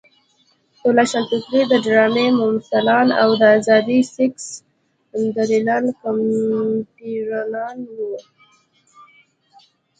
د 0.81 0.83
روښانفکرۍ 0.97 1.61
د 1.67 1.73
ډرامې 1.85 2.27
ممثلان 2.41 3.07
او 3.21 3.29
د 3.39 3.41
ازاد 3.57 3.87
سیکس 4.15 4.45
دلالان 5.35 5.85
کمپاینران 6.01 7.77
وو. 7.95 8.11